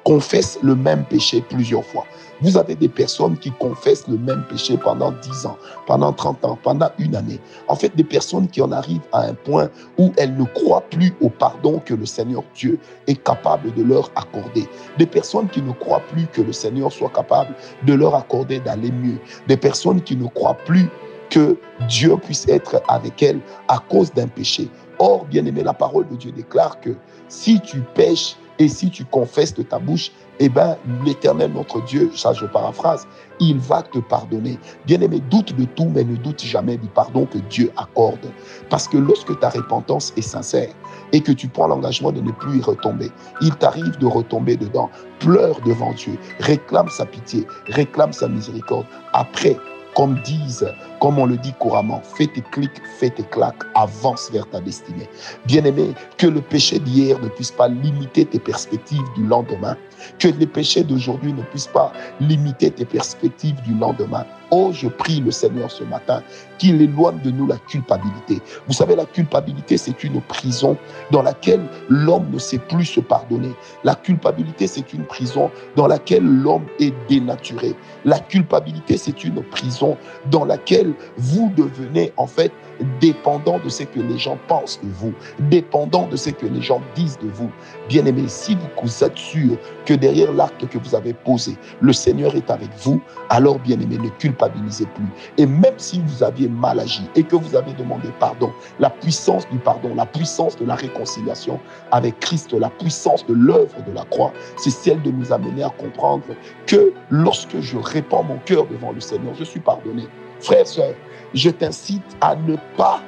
confessent 0.08 0.58
le 0.62 0.74
même 0.74 1.04
péché 1.04 1.44
plusieurs 1.50 1.84
fois. 1.84 2.06
Vous 2.40 2.56
avez 2.56 2.74
des 2.74 2.88
personnes 2.88 3.36
qui 3.36 3.50
confessent 3.50 4.08
le 4.08 4.16
même 4.16 4.42
péché 4.48 4.78
pendant 4.78 5.12
10 5.12 5.44
ans, 5.44 5.58
pendant 5.86 6.14
30 6.14 6.46
ans, 6.46 6.58
pendant 6.62 6.88
une 6.98 7.14
année. 7.14 7.38
En 7.68 7.76
fait, 7.76 7.94
des 7.94 8.04
personnes 8.04 8.48
qui 8.48 8.62
en 8.62 8.72
arrivent 8.72 9.06
à 9.12 9.24
un 9.24 9.34
point 9.34 9.68
où 9.98 10.10
elles 10.16 10.34
ne 10.34 10.44
croient 10.44 10.84
plus 10.88 11.12
au 11.20 11.28
pardon 11.28 11.82
que 11.84 11.92
le 11.92 12.06
Seigneur 12.06 12.42
Dieu 12.54 12.78
est 13.06 13.22
capable 13.22 13.74
de 13.74 13.82
leur 13.82 14.10
accorder. 14.16 14.66
Des 14.96 15.04
personnes 15.04 15.50
qui 15.50 15.60
ne 15.60 15.72
croient 15.72 16.02
plus 16.10 16.26
que 16.32 16.40
le 16.40 16.52
Seigneur 16.54 16.90
soit 16.90 17.10
capable 17.10 17.54
de 17.84 17.92
leur 17.92 18.14
accorder 18.14 18.60
d'aller 18.60 18.90
mieux. 18.90 19.18
Des 19.46 19.58
personnes 19.58 20.00
qui 20.00 20.16
ne 20.16 20.26
croient 20.28 20.56
plus 20.64 20.88
que 21.28 21.58
Dieu 21.86 22.16
puisse 22.16 22.48
être 22.48 22.80
avec 22.88 23.22
elles 23.22 23.40
à 23.68 23.78
cause 23.90 24.10
d'un 24.14 24.28
péché. 24.28 24.70
Or, 24.98 25.26
bien 25.26 25.44
aimé, 25.44 25.62
la 25.62 25.74
parole 25.74 26.08
de 26.08 26.16
Dieu 26.16 26.32
déclare 26.32 26.80
que 26.80 26.96
si 27.28 27.60
tu 27.60 27.80
pêches 27.94 28.36
et 28.58 28.68
si 28.68 28.90
tu 28.90 29.04
confesses 29.04 29.54
de 29.54 29.62
ta 29.62 29.78
bouche, 29.78 30.10
eh 30.40 30.48
bien, 30.48 30.76
l'éternel, 31.04 31.52
notre 31.52 31.82
Dieu, 31.84 32.10
ça 32.14 32.32
je 32.32 32.46
paraphrase, 32.46 33.06
il 33.40 33.58
va 33.58 33.82
te 33.82 33.98
pardonner. 33.98 34.58
Bien-aimé, 34.86 35.20
doute 35.30 35.54
de 35.56 35.64
tout, 35.64 35.90
mais 35.94 36.04
ne 36.04 36.16
doute 36.16 36.42
jamais 36.42 36.76
du 36.76 36.88
pardon 36.88 37.26
que 37.26 37.38
Dieu 37.38 37.70
accorde. 37.76 38.32
Parce 38.70 38.86
que 38.86 38.96
lorsque 38.96 39.38
ta 39.40 39.48
repentance 39.48 40.12
est 40.16 40.22
sincère 40.22 40.70
et 41.12 41.20
que 41.20 41.32
tu 41.32 41.48
prends 41.48 41.66
l'engagement 41.66 42.12
de 42.12 42.20
ne 42.20 42.30
plus 42.30 42.58
y 42.58 42.62
retomber, 42.62 43.10
il 43.40 43.54
t'arrive 43.56 43.96
de 43.98 44.06
retomber 44.06 44.56
dedans. 44.56 44.90
Pleure 45.18 45.60
devant 45.62 45.92
Dieu, 45.94 46.18
réclame 46.40 46.88
sa 46.88 47.06
pitié, 47.06 47.46
réclame 47.66 48.12
sa 48.12 48.28
miséricorde. 48.28 48.86
Après, 49.12 49.56
comme 49.98 50.14
disent, 50.22 50.72
comme 51.00 51.18
on 51.18 51.26
le 51.26 51.36
dit 51.36 51.52
couramment, 51.58 52.00
fais 52.16 52.28
tes 52.28 52.40
clics, 52.40 52.80
fais 53.00 53.10
tes 53.10 53.24
claques, 53.24 53.64
avance 53.74 54.30
vers 54.32 54.48
ta 54.48 54.60
destinée. 54.60 55.08
Bien-aimé, 55.44 55.92
que 56.16 56.28
le 56.28 56.40
péché 56.40 56.78
d'hier 56.78 57.18
ne 57.20 57.26
puisse 57.26 57.50
pas 57.50 57.66
limiter 57.66 58.24
tes 58.24 58.38
perspectives 58.38 59.02
du 59.16 59.26
lendemain, 59.26 59.76
que 60.18 60.28
les 60.28 60.46
péchés 60.46 60.84
d'aujourd'hui 60.84 61.32
ne 61.32 61.42
puissent 61.42 61.66
pas 61.66 61.92
limiter 62.20 62.70
tes 62.70 62.84
perspectives 62.84 63.60
du 63.62 63.74
lendemain. 63.74 64.24
Oh, 64.50 64.70
je 64.72 64.88
prie 64.88 65.20
le 65.20 65.30
Seigneur 65.30 65.70
ce 65.70 65.84
matin 65.84 66.22
qu'il 66.56 66.80
éloigne 66.80 67.20
de 67.20 67.30
nous 67.30 67.46
la 67.46 67.58
culpabilité. 67.58 68.40
Vous 68.66 68.72
savez, 68.72 68.96
la 68.96 69.04
culpabilité, 69.04 69.76
c'est 69.76 70.02
une 70.02 70.20
prison 70.22 70.76
dans 71.10 71.22
laquelle 71.22 71.60
l'homme 71.88 72.30
ne 72.32 72.38
sait 72.38 72.58
plus 72.58 72.86
se 72.86 73.00
pardonner. 73.00 73.52
La 73.84 73.94
culpabilité, 73.94 74.66
c'est 74.66 74.92
une 74.94 75.04
prison 75.04 75.50
dans 75.76 75.86
laquelle 75.86 76.24
l'homme 76.24 76.66
est 76.80 76.94
dénaturé. 77.08 77.74
La 78.04 78.18
culpabilité, 78.20 78.96
c'est 78.96 79.22
une 79.22 79.42
prison 79.42 79.98
dans 80.30 80.46
laquelle 80.46 80.94
vous 81.18 81.52
devenez 81.54 82.12
en 82.16 82.26
fait 82.26 82.52
dépendant 83.00 83.58
de 83.58 83.68
ce 83.68 83.82
que 83.82 84.00
les 84.00 84.18
gens 84.18 84.38
pensent 84.46 84.80
de 84.82 84.88
vous, 84.88 85.12
dépendant 85.50 86.06
de 86.06 86.16
ce 86.16 86.30
que 86.30 86.46
les 86.46 86.62
gens 86.62 86.80
disent 86.94 87.18
de 87.18 87.28
vous. 87.28 87.50
Bien 87.88 88.04
aimé, 88.06 88.24
si 88.28 88.56
vous 88.82 89.04
êtes 89.04 89.16
sûr 89.16 89.56
que 89.88 89.94
derrière 89.94 90.30
l'acte 90.34 90.68
que 90.68 90.76
vous 90.76 90.94
avez 90.94 91.14
posé, 91.14 91.56
le 91.80 91.94
Seigneur 91.94 92.36
est 92.36 92.50
avec 92.50 92.68
vous, 92.82 93.00
alors 93.30 93.58
bien 93.58 93.80
aimé, 93.80 93.96
ne 93.96 94.10
culpabilisez 94.10 94.84
plus. 94.94 95.06
Et 95.38 95.46
même 95.46 95.78
si 95.78 96.02
vous 96.04 96.22
aviez 96.22 96.46
mal 96.46 96.78
agi 96.78 97.08
et 97.16 97.22
que 97.22 97.36
vous 97.36 97.56
avez 97.56 97.72
demandé 97.72 98.10
pardon, 98.20 98.52
la 98.80 98.90
puissance 98.90 99.48
du 99.48 99.56
pardon, 99.56 99.94
la 99.94 100.04
puissance 100.04 100.56
de 100.56 100.66
la 100.66 100.74
réconciliation 100.74 101.58
avec 101.90 102.20
Christ, 102.20 102.52
la 102.52 102.68
puissance 102.68 103.24
de 103.24 103.32
l'œuvre 103.32 103.82
de 103.86 103.92
la 103.92 104.04
croix, 104.04 104.30
c'est 104.58 104.68
celle 104.68 105.00
de 105.00 105.10
nous 105.10 105.32
amener 105.32 105.62
à 105.62 105.70
comprendre 105.70 106.24
que 106.66 106.92
lorsque 107.08 107.58
je 107.58 107.78
répands 107.78 108.24
mon 108.24 108.36
cœur 108.44 108.66
devant 108.66 108.92
le 108.92 109.00
Seigneur, 109.00 109.32
je 109.38 109.44
suis 109.44 109.60
pardonné. 109.60 110.06
Frères, 110.40 110.66
sœurs, 110.66 110.94
je 111.32 111.48
t'incite 111.48 112.14
à 112.20 112.36
ne 112.36 112.56
pas, 112.76 113.00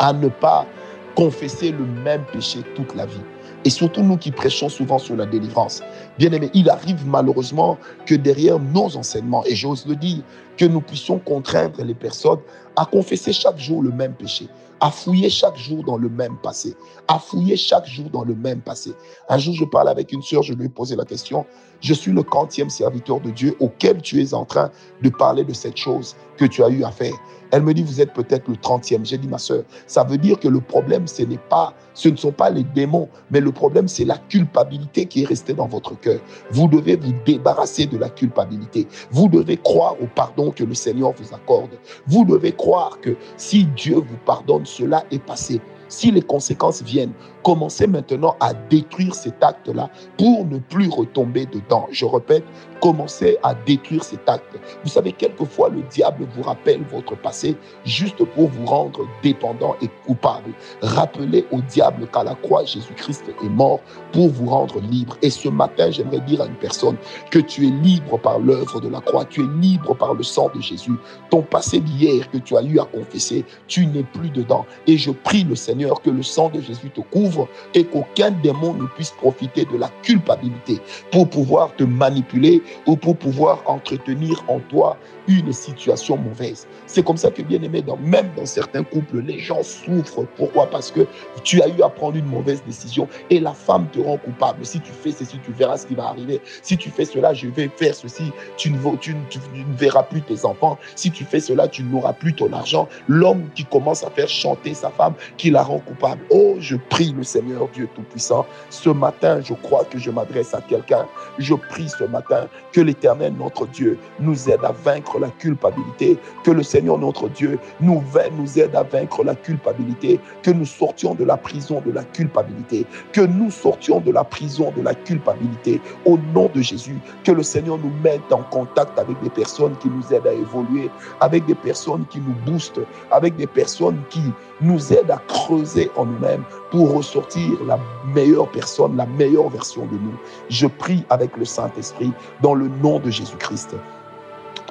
à 0.00 0.12
ne 0.12 0.26
pas 0.30 0.66
confesser 1.14 1.70
le 1.70 1.86
même 2.02 2.24
péché 2.32 2.58
toute 2.74 2.92
la 2.96 3.06
vie. 3.06 3.22
Et 3.66 3.70
surtout 3.70 4.02
nous 4.02 4.16
qui 4.16 4.30
prêchons 4.30 4.68
souvent 4.68 5.00
sur 5.00 5.16
la 5.16 5.26
délivrance. 5.26 5.82
Bien 6.18 6.30
aimé, 6.30 6.50
il 6.54 6.70
arrive 6.70 7.04
malheureusement 7.04 7.78
que 8.06 8.14
derrière 8.14 8.60
nos 8.60 8.96
enseignements, 8.96 9.44
et 9.44 9.56
j'ose 9.56 9.84
le 9.86 9.96
dire, 9.96 10.22
que 10.56 10.64
nous 10.64 10.80
puissions 10.80 11.18
contraindre 11.18 11.82
les 11.82 11.94
personnes 11.94 12.38
à 12.76 12.86
confesser 12.86 13.32
chaque 13.32 13.58
jour 13.58 13.82
le 13.82 13.90
même 13.90 14.14
péché, 14.14 14.46
à 14.78 14.92
fouiller 14.92 15.28
chaque 15.28 15.56
jour 15.56 15.82
dans 15.82 15.96
le 15.96 16.08
même 16.08 16.36
passé, 16.40 16.76
à 17.08 17.18
fouiller 17.18 17.56
chaque 17.56 17.86
jour 17.86 18.08
dans 18.08 18.22
le 18.22 18.36
même 18.36 18.60
passé. 18.60 18.92
Un 19.28 19.38
jour, 19.38 19.52
je 19.54 19.64
parlais 19.64 19.90
avec 19.90 20.12
une 20.12 20.22
sœur, 20.22 20.44
je 20.44 20.52
lui 20.52 20.66
ai 20.66 20.68
posé 20.68 20.94
la 20.94 21.04
question, 21.04 21.44
je 21.80 21.92
suis 21.92 22.12
le 22.12 22.22
quantième 22.22 22.70
serviteur 22.70 23.20
de 23.20 23.30
Dieu 23.30 23.56
auquel 23.58 24.00
tu 24.00 24.22
es 24.22 24.32
en 24.32 24.44
train 24.44 24.70
de 25.02 25.08
parler 25.08 25.42
de 25.42 25.52
cette 25.52 25.76
chose 25.76 26.14
que 26.36 26.44
tu 26.44 26.62
as 26.62 26.68
eu 26.68 26.84
à 26.84 26.90
faire. 26.90 27.14
Elle 27.52 27.62
me 27.62 27.72
dit, 27.72 27.82
vous 27.82 28.00
êtes 28.00 28.12
peut-être 28.12 28.48
le 28.48 28.54
30e. 28.54 29.04
J'ai 29.04 29.18
dit, 29.18 29.28
ma 29.28 29.38
soeur, 29.38 29.62
ça 29.86 30.04
veut 30.04 30.18
dire 30.18 30.38
que 30.38 30.48
le 30.48 30.60
problème, 30.60 31.06
ce 31.06 31.22
n'est 31.22 31.38
pas, 31.38 31.74
ce 31.94 32.08
ne 32.08 32.16
sont 32.16 32.32
pas 32.32 32.50
les 32.50 32.64
démons, 32.64 33.08
mais 33.30 33.40
le 33.40 33.52
problème, 33.52 33.86
c'est 33.88 34.04
la 34.04 34.18
culpabilité 34.18 35.06
qui 35.06 35.22
est 35.22 35.26
restée 35.26 35.54
dans 35.54 35.66
votre 35.66 35.98
cœur. 35.98 36.20
Vous 36.50 36.66
devez 36.66 36.96
vous 36.96 37.12
débarrasser 37.24 37.86
de 37.86 37.98
la 37.98 38.08
culpabilité. 38.08 38.88
Vous 39.10 39.28
devez 39.28 39.56
croire 39.56 39.94
au 40.02 40.06
pardon 40.06 40.50
que 40.50 40.64
le 40.64 40.74
Seigneur 40.74 41.12
vous 41.12 41.34
accorde. 41.34 41.70
Vous 42.06 42.24
devez 42.24 42.52
croire 42.52 43.00
que 43.00 43.16
si 43.36 43.64
Dieu 43.76 43.96
vous 43.96 44.18
pardonne, 44.24 44.66
cela 44.66 45.04
est 45.10 45.24
passé. 45.24 45.60
Si 45.88 46.10
les 46.10 46.22
conséquences 46.22 46.82
viennent, 46.82 47.12
commencez 47.42 47.86
maintenant 47.86 48.34
à 48.40 48.52
détruire 48.54 49.14
cet 49.14 49.42
acte-là 49.42 49.88
pour 50.18 50.44
ne 50.46 50.58
plus 50.58 50.88
retomber 50.88 51.46
dedans. 51.46 51.86
Je 51.92 52.04
répète, 52.04 52.44
commencez 52.80 53.38
à 53.44 53.54
détruire 53.54 54.02
cet 54.02 54.28
acte. 54.28 54.58
Vous 54.82 54.90
savez, 54.90 55.12
quelquefois, 55.12 55.68
le 55.68 55.82
diable 55.82 56.26
vous 56.34 56.42
rappelle 56.42 56.82
votre 56.90 57.16
passé 57.16 57.56
juste 57.84 58.24
pour 58.24 58.48
vous 58.48 58.66
rendre 58.66 59.06
dépendant 59.22 59.76
et 59.80 59.88
coupable. 60.04 60.50
Rappelez 60.82 61.46
au 61.52 61.60
diable 61.62 62.08
qu'à 62.12 62.24
la 62.24 62.34
croix, 62.34 62.64
Jésus-Christ 62.64 63.24
est 63.28 63.48
mort 63.48 63.80
pour 64.12 64.28
vous 64.28 64.46
rendre 64.46 64.80
libre. 64.80 65.16
Et 65.22 65.30
ce 65.30 65.48
matin, 65.48 65.90
j'aimerais 65.90 66.20
dire 66.20 66.42
à 66.42 66.46
une 66.46 66.56
personne 66.56 66.96
que 67.30 67.38
tu 67.38 67.68
es 67.68 67.70
libre 67.70 68.18
par 68.18 68.40
l'œuvre 68.40 68.80
de 68.80 68.88
la 68.88 69.00
croix, 69.00 69.24
tu 69.24 69.42
es 69.42 69.60
libre 69.60 69.94
par 69.94 70.14
le 70.14 70.24
sang 70.24 70.50
de 70.52 70.60
Jésus. 70.60 70.96
Ton 71.30 71.42
passé 71.42 71.78
d'hier 71.78 72.28
que 72.30 72.38
tu 72.38 72.56
as 72.56 72.62
eu 72.62 72.80
à 72.80 72.84
confesser, 72.84 73.44
tu 73.68 73.86
n'es 73.86 74.02
plus 74.02 74.30
dedans. 74.30 74.66
Et 74.88 74.98
je 74.98 75.12
prie 75.12 75.44
le 75.44 75.54
Seigneur 75.54 75.75
que 76.02 76.10
le 76.10 76.22
sang 76.22 76.48
de 76.48 76.60
Jésus 76.60 76.90
te 76.90 77.00
couvre 77.00 77.48
et 77.74 77.84
qu'aucun 77.84 78.30
démon 78.30 78.74
ne 78.74 78.86
puisse 78.86 79.10
profiter 79.10 79.64
de 79.64 79.76
la 79.76 79.88
culpabilité 80.02 80.80
pour 81.10 81.28
pouvoir 81.28 81.74
te 81.76 81.84
manipuler 81.84 82.62
ou 82.86 82.96
pour 82.96 83.16
pouvoir 83.16 83.62
entretenir 83.66 84.42
en 84.48 84.60
toi 84.60 84.96
une 85.28 85.52
situation 85.52 86.16
mauvaise. 86.16 86.66
C'est 86.86 87.04
comme 87.04 87.16
ça 87.16 87.30
que, 87.30 87.42
bien 87.42 87.60
aimé, 87.62 87.82
dans, 87.82 87.96
même 87.96 88.30
dans 88.36 88.46
certains 88.46 88.84
couples, 88.84 89.20
les 89.20 89.38
gens 89.38 89.62
souffrent. 89.62 90.24
Pourquoi? 90.36 90.70
Parce 90.70 90.90
que 90.90 91.06
tu 91.42 91.60
as 91.62 91.68
eu 91.68 91.82
à 91.82 91.88
prendre 91.88 92.16
une 92.16 92.26
mauvaise 92.26 92.62
décision 92.64 93.08
et 93.30 93.40
la 93.40 93.52
femme 93.52 93.88
te 93.92 93.98
rend 93.98 94.18
coupable. 94.18 94.64
Si 94.64 94.80
tu 94.80 94.92
fais 94.92 95.10
ceci, 95.10 95.38
tu 95.44 95.52
verras 95.52 95.78
ce 95.78 95.86
qui 95.86 95.94
va 95.94 96.06
arriver. 96.06 96.40
Si 96.62 96.76
tu 96.76 96.90
fais 96.90 97.04
cela, 97.04 97.34
je 97.34 97.48
vais 97.48 97.68
faire 97.76 97.94
ceci. 97.94 98.30
Tu 98.56 98.70
ne, 98.70 98.96
tu, 98.96 99.14
ne 99.14 99.76
verras 99.76 100.04
plus 100.04 100.22
tes 100.22 100.44
enfants. 100.44 100.78
Si 100.94 101.10
tu 101.10 101.24
fais 101.24 101.40
cela, 101.40 101.68
tu 101.68 101.82
n'auras 101.82 102.12
plus 102.12 102.32
ton 102.32 102.52
argent. 102.52 102.88
L'homme 103.08 103.48
qui 103.54 103.64
commence 103.64 104.04
à 104.04 104.10
faire 104.10 104.28
chanter 104.28 104.74
sa 104.74 104.90
femme, 104.90 105.14
qui 105.36 105.50
la 105.50 105.62
coupable. 105.66 106.22
Oh, 106.30 106.56
je 106.60 106.76
prie 106.76 107.12
le 107.16 107.22
Seigneur 107.22 107.68
Dieu 107.68 107.88
Tout-Puissant. 107.94 108.46
Ce 108.70 108.90
matin, 108.90 109.40
je 109.42 109.54
crois 109.54 109.84
que 109.84 109.98
je 109.98 110.10
m'adresse 110.10 110.54
à 110.54 110.60
quelqu'un. 110.60 111.06
Je 111.38 111.54
prie 111.54 111.88
ce 111.88 112.04
matin 112.04 112.46
que 112.72 112.80
l'Éternel, 112.80 113.34
notre 113.38 113.66
Dieu, 113.66 113.98
nous 114.20 114.48
aide 114.48 114.64
à 114.64 114.72
vaincre 114.72 115.18
la 115.18 115.28
culpabilité, 115.30 116.18
que 116.44 116.50
le 116.50 116.62
Seigneur 116.62 116.98
notre 116.98 117.28
Dieu 117.28 117.58
nous, 117.80 118.02
nous 118.36 118.58
aide 118.58 118.74
à 118.74 118.82
vaincre 118.82 119.24
la 119.24 119.34
culpabilité, 119.34 120.20
que 120.42 120.50
nous 120.50 120.66
sortions 120.66 121.14
de 121.14 121.24
la 121.24 121.36
prison 121.36 121.82
de 121.84 121.92
la 121.92 122.04
culpabilité, 122.04 122.86
que 123.12 123.20
nous 123.20 123.50
sortions 123.50 124.00
de 124.00 124.12
la 124.12 124.24
prison 124.24 124.72
de 124.76 124.82
la 124.82 124.94
culpabilité 124.94 125.80
au 126.04 126.18
nom 126.34 126.50
de 126.54 126.60
Jésus, 126.60 126.98
que 127.24 127.32
le 127.32 127.42
Seigneur 127.42 127.78
nous 127.78 127.92
mette 128.02 128.32
en 128.32 128.42
contact 128.42 128.98
avec 128.98 129.20
des 129.22 129.30
personnes 129.30 129.76
qui 129.78 129.88
nous 129.88 130.14
aident 130.14 130.26
à 130.26 130.32
évoluer, 130.32 130.90
avec 131.20 131.44
des 131.46 131.54
personnes 131.54 132.04
qui 132.10 132.20
nous 132.20 132.34
boostent, 132.50 132.80
avec 133.10 133.36
des 133.36 133.46
personnes 133.46 134.00
qui 134.10 134.22
nous 134.60 134.92
aident 134.92 135.10
à 135.10 135.22
creuser 135.28 135.55
en 135.96 136.06
nous-mêmes 136.06 136.44
pour 136.70 136.94
ressortir 136.94 137.52
la 137.66 137.78
meilleure 138.14 138.48
personne, 138.50 138.96
la 138.96 139.06
meilleure 139.06 139.48
version 139.48 139.86
de 139.86 139.94
nous. 139.94 140.14
Je 140.48 140.66
prie 140.66 141.04
avec 141.10 141.36
le 141.36 141.44
Saint-Esprit 141.44 142.12
dans 142.42 142.54
le 142.54 142.68
nom 142.68 142.98
de 142.98 143.10
Jésus-Christ 143.10 143.76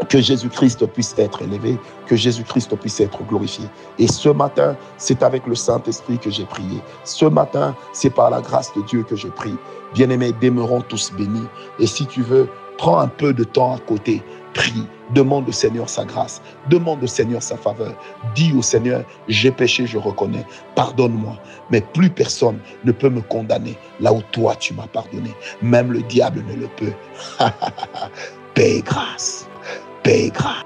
que 0.09 0.19
Jésus-Christ 0.19 0.85
puisse 0.87 1.15
être 1.17 1.41
élevé, 1.41 1.77
que 2.05 2.15
Jésus-Christ 2.15 2.75
puisse 2.75 2.99
être 2.99 3.23
glorifié. 3.23 3.65
Et 3.97 4.07
ce 4.07 4.29
matin, 4.29 4.75
c'est 4.97 5.23
avec 5.23 5.47
le 5.47 5.55
Saint-Esprit 5.55 6.17
que 6.17 6.29
j'ai 6.29 6.45
prié. 6.45 6.81
Ce 7.05 7.25
matin, 7.25 7.75
c'est 7.93 8.09
par 8.09 8.29
la 8.29 8.41
grâce 8.41 8.73
de 8.75 8.81
Dieu 8.81 9.03
que 9.03 9.15
je 9.15 9.27
prie. 9.27 9.55
Bien-aimés, 9.93 10.33
demeurons 10.41 10.81
tous 10.81 11.13
bénis. 11.13 11.47
Et 11.79 11.87
si 11.87 12.05
tu 12.05 12.21
veux, 12.21 12.49
prends 12.77 12.99
un 12.99 13.07
peu 13.07 13.33
de 13.33 13.43
temps 13.43 13.75
à 13.75 13.79
côté, 13.79 14.21
prie, 14.53 14.85
demande 15.13 15.47
au 15.47 15.51
Seigneur 15.51 15.89
sa 15.89 16.05
grâce, 16.05 16.41
demande 16.69 17.03
au 17.03 17.07
Seigneur 17.07 17.41
sa 17.41 17.57
faveur. 17.57 17.93
Dis 18.35 18.53
au 18.57 18.61
Seigneur, 18.61 19.03
j'ai 19.27 19.51
péché, 19.51 19.85
je 19.87 19.97
reconnais, 19.97 20.45
pardonne-moi. 20.75 21.37
Mais 21.69 21.81
plus 21.81 22.09
personne 22.09 22.59
ne 22.83 22.91
peut 22.91 23.09
me 23.09 23.21
condamner 23.21 23.77
là 23.99 24.13
où 24.13 24.21
toi 24.31 24.55
tu 24.55 24.73
m'as 24.73 24.87
pardonné. 24.87 25.31
Même 25.61 25.91
le 25.91 26.01
diable 26.03 26.43
ne 26.47 26.55
le 26.55 26.67
peut. 26.67 26.93
Paix 28.53 28.81
grâce. 28.85 29.47
Paix 30.03 30.31
grâce. 30.33 30.64